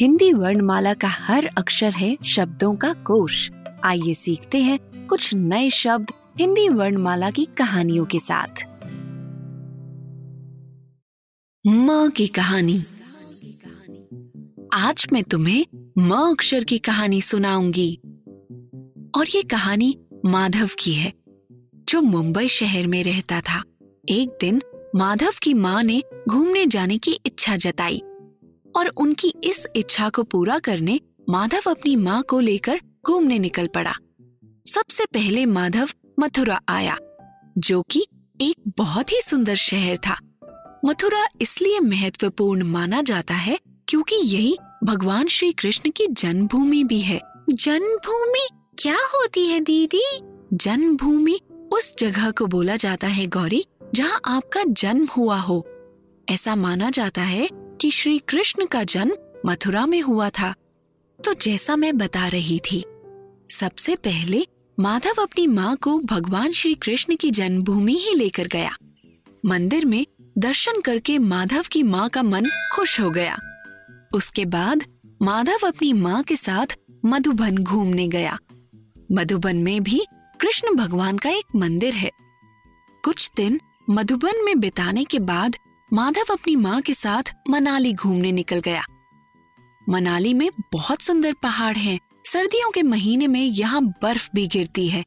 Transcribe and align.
हिंदी 0.00 0.32
वर्णमाला 0.32 0.94
का 0.94 1.08
हर 1.08 1.50
अक्षर 1.58 1.92
है 1.92 2.18
शब्दों 2.26 2.76
का 2.76 2.92
कोश। 2.92 3.50
आइए 3.84 4.14
सीखते 4.14 4.58
हैं 4.58 5.06
कुछ 5.06 5.34
नए 5.34 5.70
शब्द 5.70 6.12
हिंदी 6.40 6.68
वर्णमाला 6.68 7.30
की 7.30 7.44
कहानियों 7.44 8.04
के 8.04 8.18
साथ। 8.18 8.62
माँ 11.66 12.10
की 12.10 12.26
कहानी। 12.26 12.84
आज 14.74 15.06
मैं 15.12 15.22
तुम्हें 15.22 15.66
माँ 15.98 16.32
अक्षर 16.32 16.64
की 16.64 16.78
कहानी 16.78 17.22
सुनाऊँगी। 17.22 18.00
और 19.14 19.28
ये 19.28 19.42
कहानी 19.42 19.98
माधव 20.26 20.70
की 20.78 20.92
है। 20.92 21.21
जो 21.88 22.00
मुंबई 22.00 22.48
शहर 22.48 22.86
में 22.86 23.02
रहता 23.02 23.40
था। 23.40 23.62
एक 24.08 24.36
दिन 24.40 24.62
माधव 24.96 25.32
की 25.42 25.54
माँ 25.54 25.82
ने 25.82 26.02
घूमने 26.28 26.66
जाने 26.66 26.98
की 26.98 27.12
इच्छा 27.26 27.56
जताई 27.56 27.98
और 28.76 28.88
उनकी 28.96 29.34
इस 29.44 29.66
इच्छा 29.76 30.08
को 30.08 30.22
पूरा 30.22 30.58
करने 30.58 31.00
माधव 31.30 31.70
अपनी 31.70 31.96
माँ 31.96 32.22
को 32.22 32.40
लेकर 32.40 32.80
घूमने 33.06 33.38
निकल 33.38 33.66
पड़ा। 33.66 33.94
सबसे 34.66 35.04
पहले 35.04 35.46
माधव 35.46 35.88
मथुरा 36.20 36.60
आया, 36.68 36.98
जो 37.58 37.82
कि 37.82 38.06
एक 38.40 38.56
बहुत 38.78 39.12
ही 39.12 39.20
सुंदर 39.20 39.54
शहर 39.54 39.96
था। 39.96 40.18
मथुरा 40.84 41.26
इसलिए 41.40 41.80
महत्वपूर्ण 41.80 42.64
माना 42.64 43.02
जाता 43.02 43.34
है 43.34 43.58
क्योंकि 43.88 44.16
यही 44.16 44.56
भगवान 44.84 45.26
श्री 45.26 45.52
कृष्ण 45.52 45.90
की 45.90 46.06
जन्मभूमि 46.06 46.84
भी 46.84 47.00
है। 47.00 47.20
जन्मभूमि? 47.50 48.48
क्या 48.78 48.94
होती 48.94 49.46
है 49.46 49.60
दीदी? 49.60 50.20
जन्मभूमि 50.54 51.40
उस 51.72 51.94
जगह 51.98 52.30
को 52.30 52.46
बोला 52.46 52.76
जाता 52.76 53.06
है, 53.06 53.26
गौरी, 53.26 53.64
जहाँ 53.94 54.20
आपका 54.26 54.62
जन्म 54.64 55.06
हुआ 55.06 55.36
हो। 55.36 55.66
ऐसा 56.28 56.54
माना 56.56 56.90
जाता 56.90 57.22
है 57.22 57.48
कि 57.80 57.90
श्री 57.90 58.18
कृष्ण 58.18 58.66
का 58.66 58.82
जन्म 58.84 59.16
मथुरा 59.46 59.84
में 59.86 60.00
हुआ 60.00 60.28
था। 60.30 60.54
तो 61.18 61.34
जैसा 61.34 61.76
मैं 61.76 61.96
बता 61.98 62.26
रही 62.28 62.58
थी, 62.60 62.84
सबसे 63.50 63.96
पहले 63.96 64.46
माधव 64.78 65.22
अपनी 65.22 65.46
माँ 65.46 65.76
को 65.76 65.98
भगवान 66.00 66.52
श्री 66.52 66.74
कृष्ण 66.74 67.16
की 67.16 67.30
जन्मभूमि 67.30 67.94
ही 67.94 68.14
लेकर 68.14 68.46
गया। 68.46 68.70
मंदिर 69.46 69.84
में 69.84 70.06
दर्शन 70.38 70.80
करके 70.80 71.18
माधव 71.18 71.64
की 71.72 71.82
माँ 71.82 72.08
का 72.08 72.22
मन 72.22 72.48
खुश 72.72 73.00
हो 73.00 73.10
गया। 73.10 73.38
उसके 74.14 74.44
बाद 74.44 74.84
माधव 75.22 75.66
अपनी 75.66 75.92
माँ 75.92 76.22
के 76.22 76.36
साथ 76.36 76.76
मधुबन 77.04 77.56
घूमने 77.56 78.08
गया। 78.08 78.38
मधुबन 79.12 79.56
में 79.56 79.82
भी 79.82 80.04
कृष्ण 80.42 80.74
भगवान 80.74 81.18
का 81.18 81.30
एक 81.30 81.54
मंदिर 81.56 81.94
है। 81.94 82.10
कुछ 83.04 83.30
दिन 83.36 83.60
मधुबन 83.90 84.44
में 84.44 84.60
बिताने 84.60 85.04
के 85.04 85.18
बाद 85.18 85.56
माधव 85.90 86.32
अपनी 86.32 86.54
माँ 86.56 86.80
के 86.80 86.94
साथ 86.94 87.32
मनाली 87.50 87.92
घूमने 87.94 88.32
निकल 88.32 88.60
गया। 88.60 88.82
मनाली 89.86 90.34
में 90.34 90.48
बहुत 90.72 91.02
सुंदर 91.02 91.34
पहाड़ 91.42 91.76
हैं। 91.76 91.98
सर्दियों 92.24 92.70
के 92.70 92.82
महीने 92.82 93.26
में 93.26 93.40
यहाँ 93.40 93.82
बर्फ़ 94.02 94.28
भी 94.34 94.46
गिरती 94.46 94.88
है। 94.88 95.04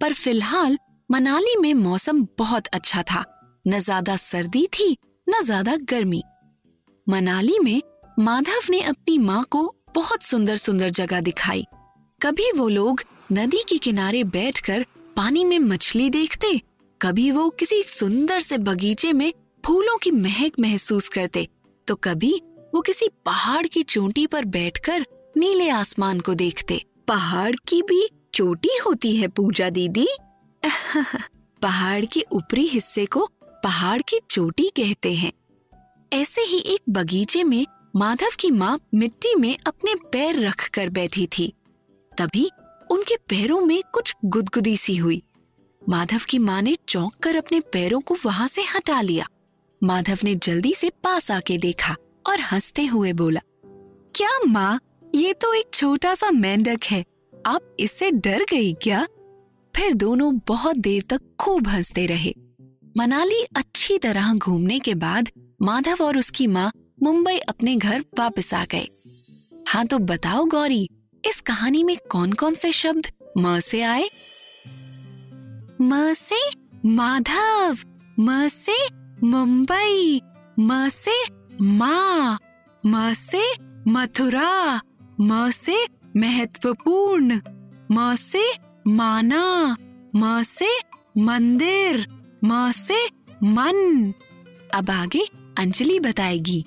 पर 0.00 0.12
फ़िलहाल 0.12 0.78
मनाली 1.10 1.56
में 1.60 1.74
मौसम 1.74 2.26
बहुत 2.38 2.66
अच्छा 2.66 3.02
था। 3.02 3.24
न 3.64 3.78
ज़्यादा 3.78 4.16
सर्दी 4.16 4.66
थी, 4.66 4.96
न 5.26 5.42
ज़्यादा 5.42 5.76
गर्मी। 5.90 6.22
मनाली 7.06 7.58
में 7.58 7.80
माधव 8.18 8.70
ने 8.70 8.82
अपनी 8.82 9.18
माँ 9.18 9.44
को 9.50 9.74
बहुत 9.94 10.22
सुंदर 10.22 10.56
सुंदर 10.56 10.90
जगह 10.90 11.20
दिखाई। 11.20 11.66
कभी 12.20 12.52
वो 12.52 12.68
लोग 12.68 13.02
नदी 13.32 13.62
के 13.68 13.76
किनारे 13.78 14.24
बैठकर 14.24 14.84
पानी 15.16 15.44
में 15.44 15.58
मछली 15.58 16.08
देखते, 16.10 16.60
कभी 17.00 17.30
वो 17.30 17.48
किसी 17.50 17.82
सुंदर 17.82 18.40
से 18.40 18.58
बगीचे 18.58 19.12
में 19.12 19.32
फूलों 19.64 19.96
की 19.98 20.10
महक 20.10 20.58
महसूस 20.60 21.08
करते 21.08 21.48
तो 21.88 21.94
कभी 21.94 22.32
वो 22.74 22.80
किसी 22.80 23.08
पहाड़ 23.24 23.66
की 23.66 23.82
चोटी 23.82 24.26
पर 24.26 24.44
बैठकर 24.44 25.04
नीले 25.36 25.68
आसमान 25.68 26.20
को 26.20 26.34
देखते। 26.34 26.82
पहाड़ 27.08 27.54
की 27.68 27.82
भी 27.82 28.08
चोटी 28.34 28.76
होती 28.86 29.16
है 29.16 29.28
पूजा 29.28 29.70
दीदी। 29.70 30.06
पहाड़ 31.62 32.04
के 32.04 32.24
ऊपरी 32.32 32.66
हिस्से 32.66 33.06
को 33.06 33.28
पहाड़ 33.64 34.00
की 34.02 34.20
चोटी 34.30 34.68
कहते 34.76 35.14
हैं। 35.14 35.32
ऐसे 36.12 36.40
ही 36.40 36.58
एक 36.58 36.80
बगीचे 36.88 37.42
में 37.44 37.64
माधव 37.96 38.36
की 38.40 38.50
माँ 38.50 38.78
मिट्टी 38.94 39.34
में 39.34 39.56
अपने 39.66 39.94
पैर 40.12 40.46
रख 40.46 40.68
कर 40.68 40.88
बैठी 40.88 41.26
थी। 41.38 41.52
तभी 42.12 42.50
उनके 42.90 43.16
पैरों 43.16 43.60
में 43.60 43.82
कुछ 43.92 44.14
गुदगुदी 44.24 44.76
सी 44.76 44.96
हुई। 44.96 45.22
माधव 45.88 46.20
की 46.28 46.38
माँ 46.38 46.62
ने 46.62 46.76
चौंक 46.88 47.14
कर 47.14 47.36
अपने 47.36 47.60
पैरों 47.60 48.00
को 48.00 48.16
वहाँ 48.24 48.48
से 48.48 48.62
हटा 48.62 49.00
लिया। 49.00 49.26
माधव 49.82 50.18
ने 50.24 50.34
जल्दी 50.34 50.74
से 50.74 50.90
पास 51.04 51.30
आके 51.30 51.58
देखा 51.58 51.96
और 52.26 52.40
हँसते 52.40 52.84
हुए 52.86 53.12
बोला, 53.12 53.40
क्या 54.14 54.38
माँ, 54.46 54.80
ये 55.14 55.32
तो 55.32 55.54
एक 55.54 55.66
छोटा 55.74 56.14
सा 56.14 56.30
मेंढक 56.30 56.84
है। 56.84 57.04
आप 57.46 57.76
इससे 57.80 58.10
डर 58.10 58.44
गई 58.50 58.72
क्या? 58.72 59.06
फिर 59.74 59.94
दोनों 59.94 60.36
बहुत 60.48 60.76
देर 60.76 61.02
तक 61.02 61.20
खूब 61.40 61.68
हँसते 61.68 62.06
रहे। 62.06 62.34
मनाली 62.96 63.42
अच्छी 63.56 63.98
तरह 63.98 64.32
घूमने 64.34 64.78
के 64.78 64.94
बाद 64.94 65.28
माधव 65.62 66.04
और 66.04 66.18
उसकी 66.18 66.46
माँ 66.46 66.70
मुंबई 67.02 67.38
अपने 67.38 67.76
घर 67.76 68.04
वापस 68.18 68.54
आ 68.54 68.64
गए। 68.64 68.86
हाँ 69.68 69.86
तो 69.86 69.98
बताओ 69.98 70.44
गौरी 70.44 70.88
इस 71.26 71.40
कहानी 71.46 71.82
में 71.84 71.96
कौन 72.10 72.32
कौन 72.40 72.54
से 72.62 72.72
शब्द 72.72 73.06
म 73.38 73.58
से 73.60 73.82
आए 73.82 74.08
म 75.80 76.12
से 76.16 76.40
माधव 76.96 77.76
म 78.20 78.46
से 78.52 78.76
मुंबई 79.24 80.20
म 80.58 80.88
से 80.92 81.16
माँ 81.62 82.38
म 82.84 83.12
से 83.14 83.42
मथुरा 83.88 84.80
म 85.20 85.50
से 85.54 85.76
महत्वपूर्ण 86.16 87.40
म 87.92 88.14
से 88.18 88.44
माना 88.88 89.44
म 90.16 90.42
से 90.46 90.68
मंदिर 91.24 92.06
म 92.44 92.70
से 92.74 93.04
मन 93.42 94.12
अब 94.74 94.90
आगे 94.90 95.26
अंजलि 95.58 95.98
बताएगी 96.00 96.64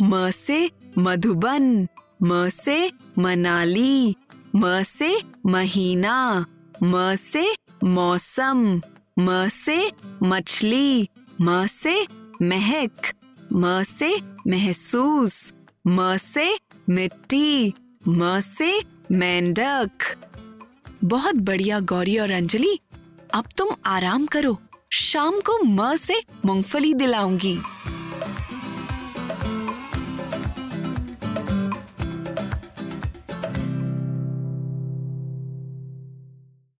म 0.00 0.30
से 0.30 0.58
मधुबन 0.98 1.86
म 2.22 2.48
से 2.48 2.92
मनाली, 3.18 4.16
म 4.56 4.82
से 4.82 5.22
महीना, 5.46 6.46
म 6.82 7.14
से 7.16 7.56
मौसम, 7.84 8.80
म 9.18 9.48
से 9.48 9.92
मछली, 10.22 11.08
म 11.40 11.66
से 11.66 12.06
महक, 12.42 13.12
म 13.52 13.82
से 13.82 14.20
महसूस, 14.46 15.54
म 15.86 16.16
से 16.16 16.58
मिट्टी, 16.90 17.74
म 18.08 18.40
से 18.40 18.82
मेंढक। 19.12 19.90
बहुत 21.04 21.34
बढ़िया 21.34 21.80
गौरी 21.80 22.18
और 22.18 22.30
अंजलि, 22.30 22.78
अब 23.34 23.44
तुम 23.56 23.68
आराम 23.86 24.26
करो, 24.26 24.58
शाम 24.92 25.32
को 25.32 25.64
म 25.64 25.96
से 25.96 26.22
मूंगफली 26.44 26.94
दिलाऊँगी। 26.94 27.58